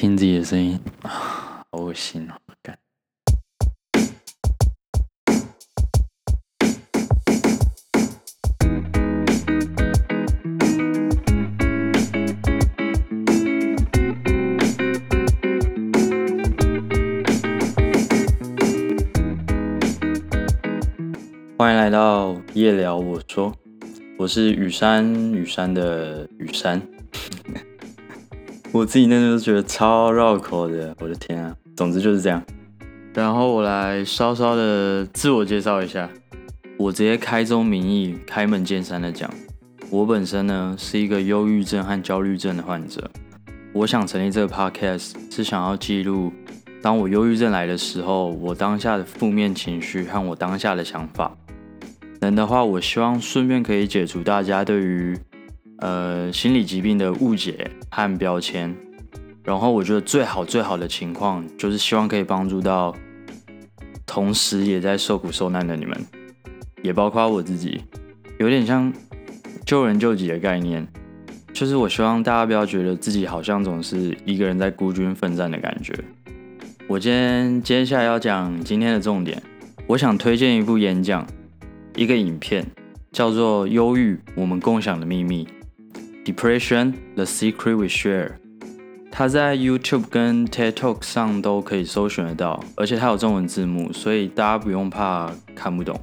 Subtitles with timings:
[0.00, 2.34] 听自己的声音， 好恶心哦！
[2.62, 2.78] 干。
[21.58, 23.52] 欢迎来到夜聊，我说
[24.16, 26.80] 我是雨山，雨山的雨山。
[28.70, 31.56] 我自己那时候觉得超绕口的，我的天啊！
[31.74, 32.42] 总之就是这样。
[33.14, 36.08] 然后我来稍稍的自我介绍一下，
[36.76, 39.28] 我直接开宗明义、开门见山的讲，
[39.90, 43.10] 我本身呢是一个忧郁症和焦虑症的患者。
[43.72, 46.30] 我想成立这个 podcast 是想要记录，
[46.82, 51.34] 当我忧郁症来的时候，我当下的负面情绪和我当下的想法。
[52.20, 55.18] 能的话，我希望顺便可以解除大家对于
[55.78, 58.74] 呃心理疾病的误解和标签。
[59.42, 62.94] 然后我觉得最好最好的情况就是希望可以帮助到
[64.04, 65.98] 同时也在受苦受难的你们，
[66.82, 67.82] 也包括我自己，
[68.38, 68.92] 有点像
[69.64, 70.86] 救人救己的概念。
[71.54, 75.94] 就是我希望大家不要觉得自己好像总是一个人在孤军奋战的感觉。
[76.86, 79.42] 我今天接下来要讲今天的重点，
[79.86, 81.26] 我想推荐一部演讲。
[81.96, 82.64] 一个影片
[83.10, 85.44] 叫做《忧郁：我们共享的秘密》
[86.28, 88.32] （Depression: The Secret We Share），
[89.10, 95.98] 它在 YouTube 跟 TED Talk 上都可以搜寻得到，而且它有中文字幕，所以大家不用怕看不懂。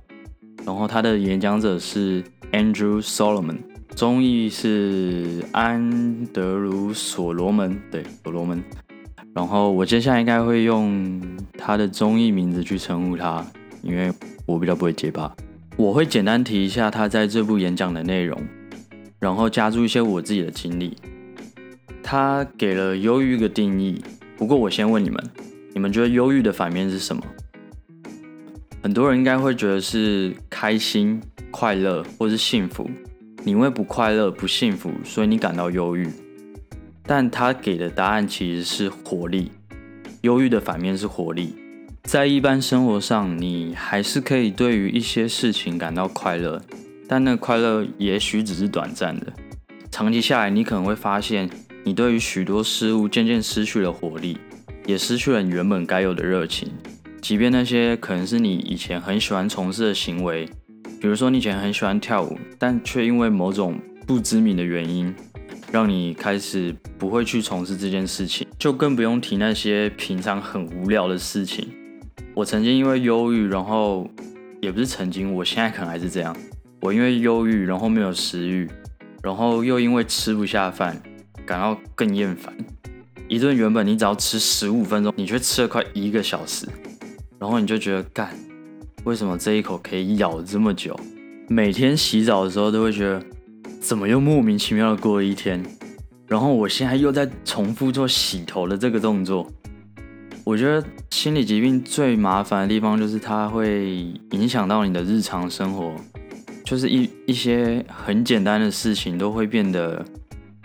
[0.65, 3.57] 然后它的演讲者是 Andrew Solomon，
[3.95, 8.63] 中译是安德鲁·所罗门，对，所罗门。
[9.35, 11.21] 然后我接下来应该会用
[11.57, 13.45] 他的中译名字去称呼他，
[13.83, 14.11] 因为
[14.47, 15.35] 我比较不会结巴。
[15.77, 18.41] 我会简单提一下他在这部演讲的内容，
[19.25, 20.95] 然后加入一些我自己的经历。
[22.03, 23.99] 他给了忧郁一个定义，
[24.37, 25.19] 不过我先问你们：
[25.73, 27.23] 你们觉得忧郁的反面是什么？
[28.83, 32.87] 很多人应该会觉得是开心、快乐或是幸福。
[33.43, 36.07] 你因为不快乐、不幸福，所以你感到忧郁。
[37.07, 39.51] 但他给的答案其实是活力。
[40.21, 41.55] 忧郁的反面是活力。
[42.03, 46.61] 在一般生活上，你还是可以对于一些事情感到快乐，
[47.07, 49.31] 但那快乐也许只是短暂的。
[49.91, 51.49] 长期下来，你可能会发现，
[51.83, 54.37] 你对于许多事物渐渐失去了活力，
[54.85, 56.71] 也失去了你原本该有的热情。
[57.21, 60.45] 即便那些可能是你以前很喜欢从事的行为，
[60.99, 65.13] 比如说你以前很喜欢跳舞，但却因为某种不知名的原因，
[65.71, 71.69] 让你开始不会去从事这件事情，就更不用提那些平常很无聊的事情。
[72.33, 74.07] 我曾经因为忧郁，然后
[74.61, 76.35] 也不是曾经，我现在可能还是这样。
[76.85, 78.69] 我因为忧郁，然后没有食欲，
[79.23, 81.01] 然后又因为吃不下饭，
[81.43, 82.55] 感到更厌烦。
[83.27, 86.67] 一顿原本你只要吃十五分钟，你却吃了快一个小时，
[87.39, 88.29] 然后你就觉得干，
[89.03, 90.95] 为什么这一口可以咬这么久？
[91.49, 93.19] 每天洗澡的时候都会觉得，
[93.81, 95.65] 怎么又莫名其妙的过了一天？
[96.27, 99.51] 然后我现在又在重复做洗头的这个动作。
[100.43, 105.91] 我觉得心理疾病最麻烦的地方就是它会影响到你的日常生活，
[106.65, 110.03] 就是一一些很简单的事情都会变得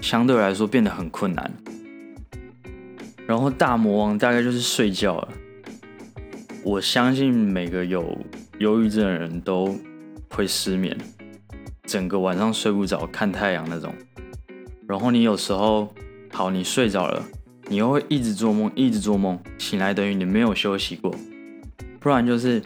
[0.01, 1.53] 相对来说变得很困难。
[3.27, 5.29] 然后大魔王大概就是睡觉了。
[6.65, 8.19] 我相信每个有
[8.59, 9.77] 忧郁症的人都
[10.31, 10.97] 会失眠，
[11.85, 13.95] 整个晚上睡不着，看太阳那种。
[14.89, 15.95] 然后你有时候
[16.33, 17.23] 好，你睡着了。
[17.69, 21.15] 你又会一直做梦，一直做梦，醒来等于你没有休息过，
[22.01, 22.61] 不然就是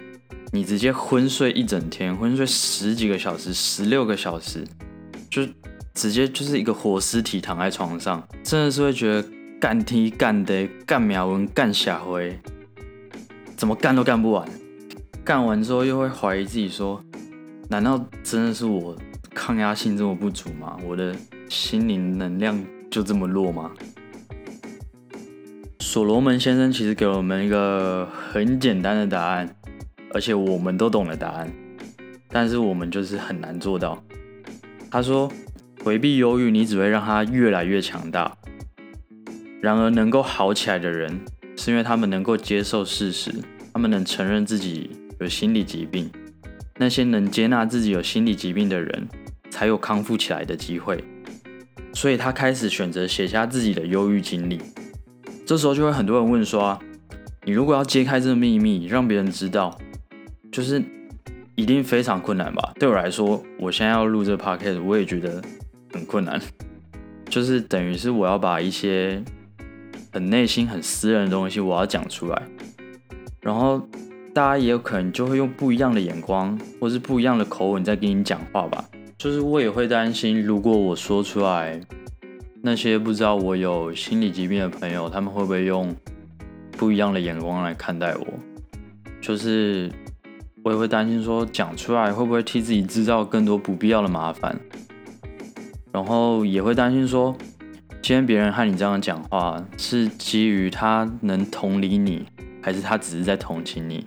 [0.54, 4.64] 你直接昏睡一整天，昏睡十几个小时，十六个小时，
[5.28, 5.42] 就
[5.94, 9.28] 直接就是一个活尸体躺在床上，真的是会觉得
[9.60, 12.38] 干踢干的干苗文干下回，
[13.56, 14.48] 怎么干都干不完，
[15.24, 17.04] 干完之后又会怀疑自己说，
[17.68, 18.96] 难道真的是我
[19.34, 20.76] 抗压性这么不足吗？
[20.86, 21.12] 我的
[21.48, 23.72] 心灵能量就这么弱吗？
[25.80, 29.56] 所罗门先生其实给了我们一个很简单的答案，
[30.14, 31.52] 而且我们都懂了答案，
[32.28, 34.00] 但是我们就是很难做到。
[34.88, 35.28] 他说
[35.82, 38.38] ：“回避忧郁，你只会让他越来越强大。
[39.60, 41.20] 然而，能够好起来的人，
[41.56, 43.34] 是因为他们能够接受事实，
[43.72, 44.88] 他们能承认自己
[45.18, 46.08] 有心理疾病。
[46.76, 49.08] 那些能接纳自己有心理疾病的人，
[49.50, 51.02] 才有康复起来的机会。
[51.92, 54.60] 所以他开始选择写下自己的忧郁经历。”
[55.44, 56.78] 这时候就会很多人问说，
[57.44, 59.76] 你如果要揭开这个秘密，让别人知道，
[60.54, 60.80] 就是
[61.56, 62.72] 一定非常困难吧？
[62.78, 65.42] 对我来说，我现在要录这个 podcast，我也觉得
[65.92, 66.40] 很困难，
[67.28, 69.20] 就是等于是我要把一些
[70.12, 72.40] 很内心、很私人的东西，我要讲出来，
[73.40, 73.84] 然后
[74.32, 78.84] 大家也有可能就会用不一样的眼光，或是不一样的口吻在跟你讲话吧。
[79.18, 81.80] 就是我也会担心，如果我说出来，
[82.62, 85.92] 那些不知道我有心理疾病的朋友，他们会不会用
[86.70, 88.26] 不一样的眼光来看待我？
[89.20, 89.90] 就是
[90.64, 94.58] 我也会担心，说讲出来会不会替自己制造更多不必要的麻烦？
[95.92, 97.36] 然后也会担心说，
[98.00, 102.24] 今天别人和你这样讲话，是基于他能同理你，
[102.62, 104.02] 还是他只是在同情你？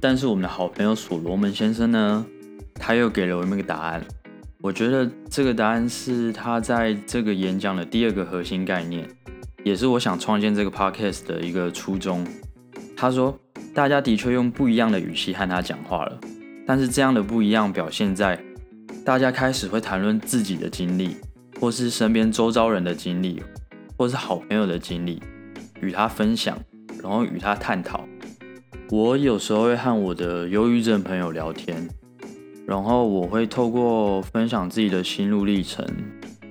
[0.00, 2.24] 但是我们的好朋友所罗门先生呢，
[2.76, 4.02] 他又给了我们一个答案。
[4.62, 9.06] 我觉得这个答案是他在这个演讲的第二个核心概念，
[9.64, 12.26] 也是我想创建这个 podcast 的一个初衷。
[12.96, 13.38] 他说，
[13.72, 16.18] 大家的确用不一样的语气和他讲话了，
[16.66, 18.38] 但是这样的不一样表现在
[19.04, 21.16] 大家开始会谈论自己的经历，
[21.60, 23.42] 或是身边周遭人的经历，
[23.96, 25.22] 或是好朋友的经历，
[25.80, 26.58] 与他分享，
[27.02, 28.04] 然后与他探讨。
[28.90, 31.88] 我有时候会和我的忧郁症朋友聊天。
[32.66, 35.84] 然后我会透过分享自己的心路历程，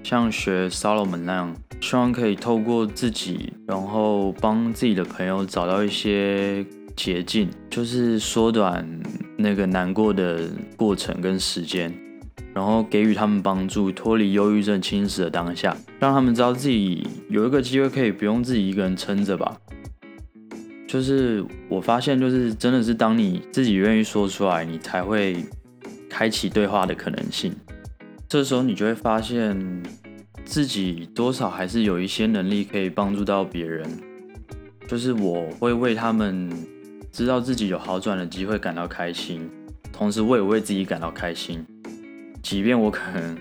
[0.04, 6.66] 像学 Solomon 那样，希望可以透过自己，然后帮自己的朋友找到一些
[7.02, 8.86] 捷径，就是缩短
[9.38, 11.94] 那个难过的过程跟时间，
[12.54, 19.58] 然后给予他们帮助，脱离忧郁症侵蚀的当下，让他们知道自己有一个机会可以不用自己一个人撑着吧。
[20.86, 25.38] 就是我发现，就是真的是当你自己愿意说出来，你才会。
[26.12, 27.54] 开启对话的可能性，
[28.28, 29.84] 这时候你就会发现
[30.44, 33.88] 自己多少还是有一些能力可以帮助到别人。
[34.88, 36.50] 就是我会为他们
[37.12, 39.50] 知道自己有好转的机会感到开心，
[39.92, 41.66] 同时我也为自己感到开心，
[42.42, 43.38] 即便我可能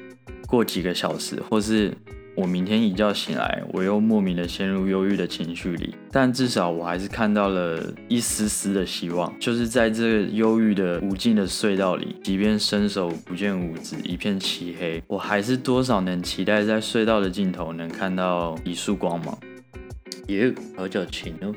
[0.47, 1.93] 过几个小时或是。
[2.41, 19.37] 我明天一觉醒来，我又莫名的陷入忧郁的情绪里，但至少我还是看到了一丝丝的希望，就是在这个忧郁的无尽的隧道里，即便伸手不见五指，一片漆黑，我还是多少能期待在隧道的尽头能看到一束光芒。
[20.29, 21.53] 耶，好久情哦！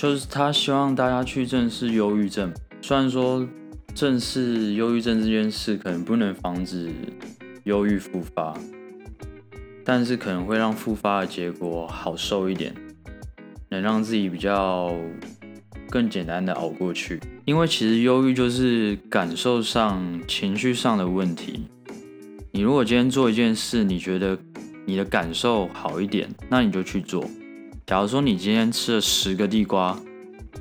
[0.00, 2.50] 就是他希望大家去正视忧郁症，
[2.80, 3.46] 虽然说
[3.94, 6.90] 正视忧郁症这件事可能不能防止
[7.64, 8.56] 忧郁复发。
[9.84, 12.74] 但是可能会让复发的结果好受一点，
[13.68, 14.90] 能让自己比较
[15.90, 17.20] 更简单的熬过去。
[17.44, 21.66] 因为其实忧郁就是感受上、情绪上的问题。
[22.52, 24.38] 你如果今天做一件事，你觉得
[24.86, 27.22] 你的感受好一点，那你就去做。
[27.90, 29.98] 假如说你今天吃了十个地瓜，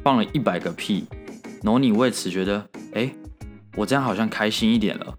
[0.03, 1.05] 放了一百个屁，
[1.61, 3.07] 然后你为此觉得，哎，
[3.75, 5.15] 我这样好像开心一点了，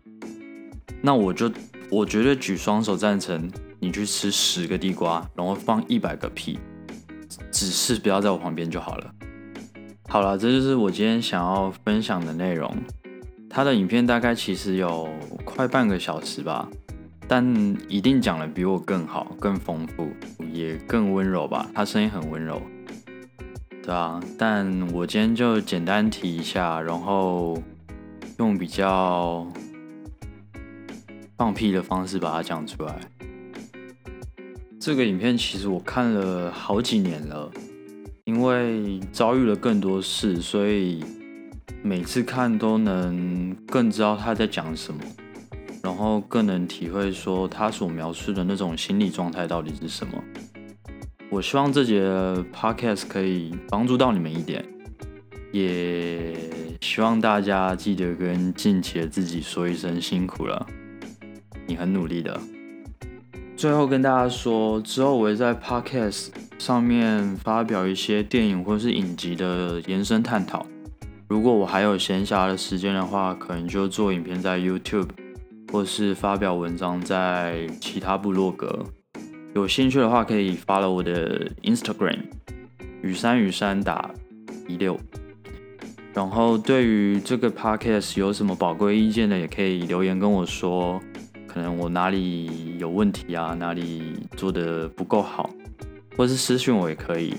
[1.00, 1.48] 那我就
[1.88, 3.48] 我绝对举双手赞成。
[3.78, 6.58] 你去吃十个地瓜，然后放一百个屁，
[7.52, 9.14] 只是不要在我旁边就好了。
[10.08, 12.76] 好了，这就是我今天想要分享的内容。
[13.48, 15.08] 他的影片大概其实有
[15.44, 16.68] 快半个小时吧，
[17.32, 17.46] 但
[17.88, 20.10] 一定讲的比我更好、更丰富，
[20.52, 21.70] 也更温柔吧。
[21.72, 22.60] 他声音很温柔，
[23.84, 24.20] 对啊。
[24.36, 27.62] 但我今天就简单提一下，然后
[28.40, 29.46] 用比较
[31.36, 32.98] 放屁的方式把它讲出来。
[34.80, 37.48] 这个影片其实我看了好几年了，
[38.24, 41.04] 因为遭遇了更多事，所以
[41.80, 45.00] 每次看都能更知道他在讲什么，
[45.82, 50.12] 然后更能体会说他所描述的那种心理状态到底是什么。
[51.30, 52.02] 我希望这节
[52.52, 54.64] podcast 可以帮助到你们一点，
[55.52, 56.34] 也
[56.80, 60.66] 希望大家记得跟近期的自己说一声辛苦了，
[61.66, 62.38] 你很努力的。
[63.56, 70.66] 最后跟大家说，之后我会在 Podcast 上面发表一些电影或是影集的延伸探讨。
[71.28, 75.10] 如果我还有闲暇的时间的话，可能就做影片在 YouTube，
[75.70, 78.84] 或是发表文章在其他部落格。
[79.54, 82.18] 有兴趣的话，可以发了我的 Instagram，
[83.02, 84.10] 雨山雨山打
[84.68, 84.98] 一六。
[86.12, 91.00] 然后对于这个 Podcast 有什么宝贵意见的，也可以留言跟我说。
[91.46, 95.50] 可能我哪里有问题啊，哪里做的不够好，
[96.16, 97.34] 或是私讯我也可以。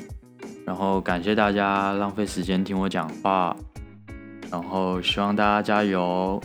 [0.66, 3.56] 然后感谢大家浪费时间听我讲话，
[4.52, 6.42] 然后希望大家加油，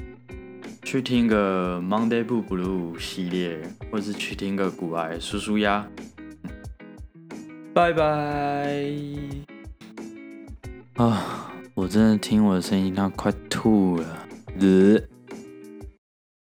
[0.87, 5.85] 去听个 Monday Blue 系列，或是去听个古爱叔叔呀。
[7.75, 8.87] 拜拜。
[10.95, 14.29] 啊，我真的听我的声音，他快吐了。